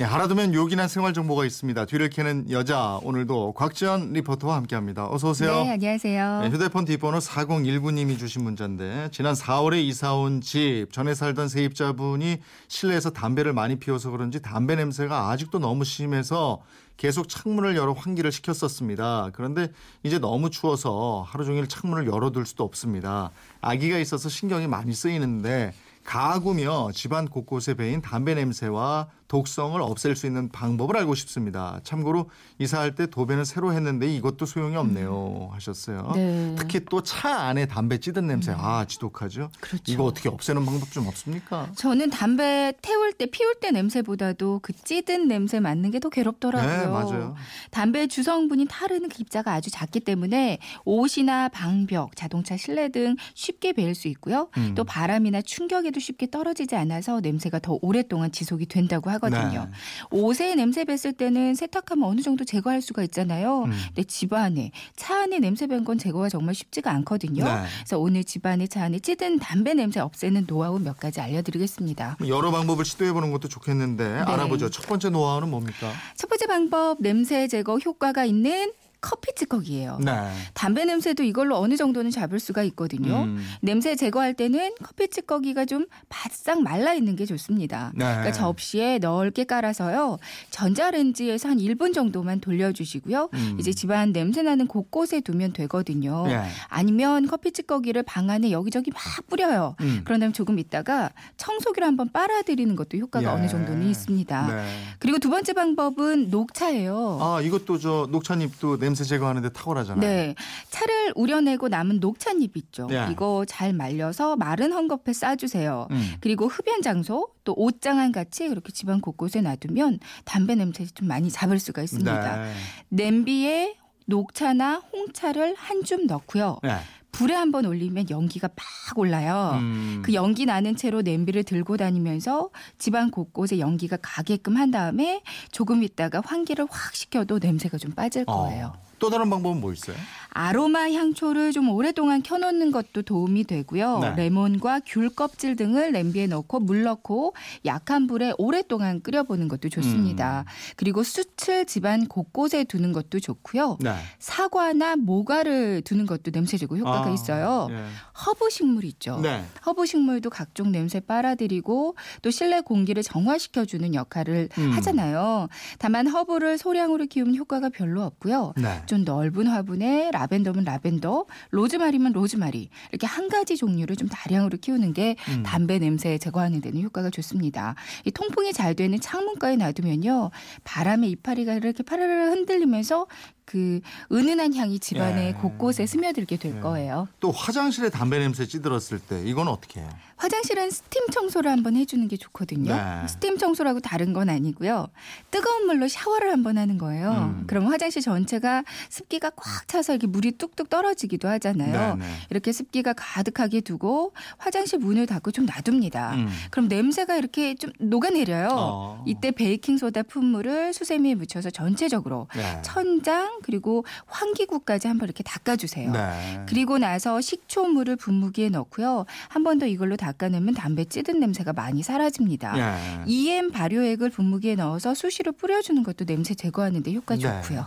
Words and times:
예, 0.00 0.04
알아두면 0.04 0.54
요긴한 0.54 0.86
생활 0.86 1.12
정보가 1.12 1.44
있습니다. 1.44 1.84
뒤를 1.86 2.08
캐는 2.08 2.52
여자 2.52 3.00
오늘도 3.02 3.54
곽지연 3.54 4.12
리포터와 4.12 4.54
함께합니다. 4.54 5.08
어서 5.10 5.30
오세요. 5.30 5.64
네, 5.64 5.70
안녕하세요. 5.72 6.40
네, 6.42 6.50
휴대폰 6.50 6.84
뒷번호 6.84 7.18
4019님이 7.18 8.16
주신 8.16 8.44
문자인데 8.44 9.08
지난 9.10 9.34
4월에 9.34 9.82
이사 9.82 10.14
온 10.14 10.40
집 10.40 10.86
전에 10.92 11.14
살던 11.14 11.48
세입자분이 11.48 12.38
실내에서 12.68 13.10
담배를 13.10 13.52
많이 13.52 13.76
피워서 13.80 14.10
그런지 14.10 14.40
담배 14.40 14.76
냄새가 14.76 15.30
아직도 15.30 15.58
너무 15.58 15.84
심해서 15.84 16.62
계속 16.96 17.28
창문을 17.28 17.74
열어 17.76 17.92
환기를 17.92 18.30
시켰었습니다. 18.30 19.30
그런데 19.32 19.68
이제 20.04 20.20
너무 20.20 20.50
추워서 20.50 21.24
하루 21.26 21.44
종일 21.44 21.66
창문을 21.66 22.06
열어둘 22.06 22.46
수도 22.46 22.62
없습니다. 22.62 23.32
아기가 23.60 23.98
있어서 23.98 24.28
신경이 24.28 24.68
많이 24.68 24.92
쓰이는데 24.94 25.72
가구며 26.04 26.90
집안 26.94 27.28
곳곳에 27.28 27.74
배인 27.74 28.00
담배 28.00 28.34
냄새와 28.34 29.08
독성을 29.28 29.78
없앨 29.82 30.16
수 30.16 30.24
있는 30.26 30.48
방법을 30.48 30.96
알고 30.96 31.14
싶습니다. 31.14 31.80
참고로 31.84 32.30
이사할 32.58 32.94
때 32.94 33.06
도배는 33.06 33.44
새로 33.44 33.74
했는데 33.74 34.10
이것도 34.14 34.46
소용이 34.46 34.74
없네요. 34.76 35.50
하셨어요. 35.52 36.12
네. 36.14 36.54
특히 36.58 36.80
또 36.86 37.02
차 37.02 37.40
안에 37.40 37.66
담배 37.66 37.98
찌든 37.98 38.26
냄새. 38.26 38.54
아, 38.56 38.86
지독하죠. 38.86 39.50
그렇죠. 39.60 39.82
이거 39.86 40.04
어떻게 40.04 40.30
없애는 40.30 40.64
방법 40.64 40.90
좀 40.92 41.06
없습니까? 41.08 41.70
저는 41.76 42.08
담배 42.08 42.72
태울 42.80 43.12
때 43.12 43.26
피울 43.26 43.54
때 43.60 43.70
냄새보다도 43.70 44.60
그 44.62 44.72
찌든 44.72 45.28
냄새 45.28 45.60
맡는 45.60 45.90
게 45.90 45.98
더 45.98 46.08
괴롭더라고요. 46.10 46.70
네, 46.78 46.86
맞아요. 46.86 47.34
담배 47.70 48.06
주성분이 48.06 48.66
타르는 48.70 49.08
그 49.10 49.16
입자가 49.20 49.52
아주 49.52 49.68
작기 49.70 50.00
때문에 50.00 50.58
옷이나 50.84 51.48
방벽, 51.48 52.14
자동차 52.16 52.56
실내 52.56 52.88
등 52.88 53.16
쉽게 53.34 53.72
배일 53.72 53.94
수 53.94 54.06
있고요. 54.08 54.48
음. 54.56 54.74
또 54.76 54.84
바람이나 54.84 55.42
충격에 55.42 55.87
도 55.90 56.00
쉽게 56.00 56.28
떨어지지 56.30 56.76
않아서 56.76 57.20
냄새가 57.20 57.58
더 57.60 57.78
오랫동안 57.82 58.30
지속이 58.30 58.66
된다고 58.66 59.10
하거든요. 59.10 59.64
네. 59.64 59.70
옷에 60.10 60.54
냄새 60.54 60.84
뱄을 60.84 61.12
때는 61.14 61.54
세탁하면 61.54 62.08
어느 62.08 62.20
정도 62.20 62.44
제거할 62.44 62.82
수가 62.82 63.02
있잖아요. 63.04 63.64
음. 63.64 63.72
근데 63.88 64.04
집 64.04 64.32
안에 64.32 64.70
차 64.96 65.22
안에 65.22 65.38
냄새 65.38 65.66
밴 65.66 65.78
건 65.84 65.96
제거가 65.96 66.28
정말 66.28 66.54
쉽지가 66.54 66.90
않거든요. 66.90 67.44
네. 67.44 67.50
그래서 67.78 67.98
오늘 67.98 68.24
집안에 68.24 68.66
차 68.66 68.82
안에 68.82 68.98
찌든 68.98 69.38
담배 69.38 69.74
냄새 69.74 70.00
없애는 70.00 70.46
노하우 70.46 70.78
몇 70.78 70.98
가지 70.98 71.20
알려드리겠습니다. 71.20 72.16
여러 72.26 72.50
방법을 72.50 72.84
시도해 72.84 73.12
보는 73.12 73.30
것도 73.30 73.48
좋겠는데 73.48 74.04
네. 74.08 74.18
알아보죠. 74.20 74.68
첫 74.70 74.86
번째 74.86 75.10
노하우는 75.10 75.48
뭡니까? 75.50 75.92
첫 76.16 76.28
번째 76.28 76.46
방법 76.46 76.96
냄새 77.00 77.46
제거 77.48 77.78
효과가 77.78 78.24
있는 78.24 78.72
커피 79.00 79.32
찌꺼기예요. 79.34 79.98
네. 80.04 80.12
담배 80.54 80.84
냄새도 80.84 81.22
이걸로 81.22 81.56
어느 81.56 81.76
정도는 81.76 82.10
잡을 82.10 82.40
수가 82.40 82.62
있거든요. 82.64 83.24
음. 83.24 83.44
냄새 83.60 83.94
제거할 83.94 84.34
때는 84.34 84.74
커피 84.82 85.08
찌꺼기가 85.08 85.64
좀 85.66 85.86
바싹 86.08 86.62
말라 86.62 86.94
있는 86.94 87.14
게 87.14 87.24
좋습니다. 87.24 87.92
네. 87.94 88.04
그러니까 88.04 88.32
접시에 88.32 88.98
넓게 88.98 89.44
깔아서요. 89.44 90.18
전자레인지에서 90.50 91.48
한 91.48 91.58
1분 91.58 91.94
정도만 91.94 92.40
돌려주시고요. 92.40 93.28
음. 93.32 93.56
이제 93.60 93.72
집안 93.72 94.12
냄새 94.12 94.42
나는 94.42 94.66
곳곳에 94.66 95.20
두면 95.20 95.52
되거든요. 95.52 96.24
예. 96.28 96.42
아니면 96.68 97.26
커피 97.28 97.52
찌꺼기를 97.52 98.02
방 98.02 98.30
안에 98.30 98.50
여기저기 98.50 98.90
막 98.90 99.02
뿌려요. 99.28 99.76
음. 99.80 100.02
그런 100.04 100.20
다음에 100.20 100.32
조금 100.32 100.58
있다가 100.58 101.10
청소기를 101.36 101.86
한번 101.86 102.10
빨아들이는 102.12 102.74
것도 102.74 102.98
효과가 102.98 103.24
예. 103.24 103.28
어느 103.28 103.48
정도는 103.48 103.86
있습니다. 103.88 104.46
네. 104.46 104.64
그리고 104.98 105.18
두 105.18 105.30
번째 105.30 105.52
방법은 105.52 106.30
녹차예요. 106.30 107.18
아, 107.20 107.40
이것도 107.40 107.78
저 107.78 108.08
녹차잎도 108.10 108.78
냄새 108.88 109.04
제거하는데 109.04 109.50
탁월하잖아요. 109.50 110.00
네. 110.00 110.34
차를 110.70 111.12
우려내고 111.14 111.68
남은 111.68 112.00
녹차잎 112.00 112.56
있죠. 112.56 112.86
네. 112.86 113.06
이거 113.10 113.44
잘 113.46 113.72
말려서 113.72 114.36
마른 114.36 114.70
헝겊에 114.70 115.12
싸주세요. 115.12 115.88
음. 115.90 116.12
그리고 116.20 116.46
흡연 116.46 116.80
장소 116.82 117.28
또 117.44 117.54
옷장안 117.56 118.12
같이 118.12 118.48
그렇게 118.48 118.72
집안 118.72 119.00
곳곳에 119.00 119.40
놔두면 119.42 120.00
담배 120.24 120.54
냄새 120.54 120.86
좀 120.86 121.06
많이 121.08 121.30
잡을 121.30 121.58
수가 121.58 121.82
있습니다. 121.82 122.36
네. 122.42 122.52
냄비에 122.88 123.76
녹차나 124.06 124.82
홍차를 124.92 125.54
한 125.56 125.82
줌 125.84 126.06
넣고요. 126.06 126.58
네. 126.62 126.76
불에 127.18 127.34
한번 127.34 127.66
올리면 127.66 128.10
연기가 128.10 128.46
막 128.46 128.96
올라요. 128.96 129.58
음. 129.60 130.02
그 130.04 130.14
연기 130.14 130.46
나는 130.46 130.76
채로 130.76 131.02
냄비를 131.02 131.42
들고 131.42 131.76
다니면서 131.76 132.50
집안 132.78 133.10
곳곳에 133.10 133.58
연기가 133.58 133.98
가게끔 134.00 134.56
한 134.56 134.70
다음에 134.70 135.24
조금 135.50 135.82
있다가 135.82 136.22
환기를 136.24 136.66
확 136.70 136.94
시켜도 136.94 137.40
냄새가 137.40 137.76
좀 137.76 137.90
빠질 137.90 138.24
거예요. 138.24 138.72
어. 138.76 138.87
또 138.98 139.10
다른 139.10 139.30
방법은 139.30 139.60
뭐 139.60 139.72
있어요? 139.72 139.96
아로마 140.30 140.88
향초를 140.90 141.52
좀 141.52 141.68
오랫동안 141.70 142.22
켜놓는 142.22 142.70
것도 142.70 143.02
도움이 143.02 143.44
되고요. 143.44 143.98
네. 144.00 144.14
레몬과 144.16 144.82
귤 144.86 145.08
껍질 145.10 145.56
등을 145.56 145.90
냄비에 145.92 146.26
넣고 146.26 146.60
물 146.60 146.84
넣고 146.84 147.34
약한 147.64 148.06
불에 148.06 148.32
오랫동안 148.38 149.00
끓여보는 149.00 149.48
것도 149.48 149.68
좋습니다. 149.68 150.44
음. 150.46 150.74
그리고 150.76 151.02
숯을 151.02 151.64
집안 151.66 152.06
곳곳에 152.06 152.64
두는 152.64 152.92
것도 152.92 153.20
좋고요. 153.20 153.78
네. 153.80 153.94
사과나 154.18 154.96
모가를 154.96 155.82
두는 155.82 156.06
것도 156.06 156.30
냄새제거 156.32 156.76
효과가 156.76 157.06
아, 157.08 157.10
있어요. 157.10 157.68
예. 157.70 157.84
허브 158.26 158.50
식물 158.50 158.84
있죠. 158.84 159.18
네. 159.20 159.44
허브 159.66 159.86
식물도 159.86 160.30
각종 160.30 160.70
냄새 160.70 161.00
빨아들이고 161.00 161.96
또 162.22 162.30
실내 162.30 162.60
공기를 162.60 163.02
정화시켜주는 163.02 163.94
역할을 163.94 164.50
음. 164.58 164.70
하잖아요. 164.72 165.48
다만 165.78 166.06
허브를 166.06 166.58
소량으로 166.58 167.06
키우면 167.06 167.34
효과가 167.36 167.70
별로 167.70 168.02
없고요. 168.02 168.52
네. 168.88 168.94
좀 168.98 169.04
넓은 169.04 169.46
화분에 169.46 170.10
라벤더면 170.12 170.64
라벤더, 170.64 171.26
로즈마리면 171.50 172.12
로즈마리 172.12 172.70
이렇게 172.90 173.06
한 173.06 173.28
가지 173.28 173.56
종류를 173.56 173.96
좀 173.96 174.08
다량으로 174.08 174.56
키우는 174.58 174.94
게 174.94 175.16
음. 175.28 175.42
담배 175.42 175.78
냄새 175.78 176.16
제거하는 176.18 176.60
데는 176.60 176.82
효과가 176.82 177.10
좋습니다. 177.10 177.74
이 178.06 178.10
통풍이 178.10 178.52
잘 178.52 178.74
되는 178.74 178.98
창문가에 178.98 179.56
놔두면요 179.56 180.30
바람에 180.64 181.06
이파리가 181.08 181.54
이렇게 181.54 181.82
파르르 181.82 182.30
흔들리면서 182.30 183.06
그 183.48 183.80
은은한 184.12 184.54
향이 184.54 184.78
집안의 184.78 185.28
예. 185.28 185.32
곳곳에 185.32 185.86
스며들게 185.86 186.36
될 186.36 186.56
예. 186.56 186.60
거예요. 186.60 187.08
또 187.18 187.30
화장실에 187.30 187.88
담배 187.88 188.18
냄새 188.18 188.46
찌들었을 188.46 188.98
때 188.98 189.22
이건 189.24 189.48
어떻게 189.48 189.80
해요? 189.80 189.88
화장실은 190.18 190.68
스팀 190.70 191.06
청소를 191.10 191.50
한번 191.50 191.76
해주는 191.76 192.06
게 192.08 192.16
좋거든요. 192.16 192.74
네. 192.74 193.08
스팀 193.08 193.38
청소라고 193.38 193.80
다른 193.80 194.12
건 194.12 194.28
아니고요. 194.28 194.88
뜨거운 195.30 195.66
물로 195.66 195.88
샤워를 195.88 196.30
한번 196.32 196.58
하는 196.58 196.76
거예요. 196.76 197.32
음. 197.38 197.44
그럼 197.46 197.68
화장실 197.68 198.02
전체가 198.02 198.64
습기가 198.90 199.30
꽉 199.30 199.68
차서 199.68 199.94
이렇게 199.94 200.08
물이 200.08 200.32
뚝뚝 200.32 200.68
떨어지기도 200.68 201.28
하잖아요. 201.28 201.96
네, 201.96 202.04
네. 202.04 202.12
이렇게 202.30 202.52
습기가 202.52 202.94
가득하게 202.94 203.60
두고 203.60 204.12
화장실 204.36 204.80
문을 204.80 205.06
닫고 205.06 205.30
좀 205.30 205.46
놔둡니다. 205.46 206.14
음. 206.14 206.28
그럼 206.50 206.68
냄새가 206.68 207.16
이렇게 207.16 207.54
좀 207.54 207.70
녹아내려요. 207.78 208.48
어. 208.50 209.04
이때 209.06 209.30
베이킹 209.30 209.78
소다 209.78 210.02
푼 210.02 210.26
물을 210.26 210.74
수세미에 210.74 211.14
묻혀서 211.14 211.50
전체적으로 211.50 212.26
네. 212.34 212.60
천장 212.62 213.37
그리고 213.42 213.84
환기구까지 214.06 214.88
한번 214.88 215.06
이렇게 215.08 215.22
닦아주세요. 215.22 215.90
네. 215.92 216.44
그리고 216.48 216.78
나서 216.78 217.20
식초물을 217.20 217.96
분무기에 217.96 218.48
넣고요. 218.50 219.04
한 219.28 219.42
번 219.44 219.58
더 219.58 219.66
이걸로 219.66 219.96
닦아내면 219.96 220.54
담배 220.54 220.84
찌든 220.84 221.18
냄새가 221.20 221.52
많이 221.52 221.82
사라집니다. 221.82 222.58
예. 222.58 223.02
EM 223.06 223.50
발효액을 223.50 224.10
분무기에 224.10 224.54
넣어서 224.56 224.94
수시로 224.94 225.32
뿌려주는 225.32 225.82
것도 225.82 226.04
냄새 226.04 226.34
제거하는 226.34 226.82
데 226.82 226.92
효과 226.92 227.16
네. 227.16 227.22
좋고요. 227.22 227.66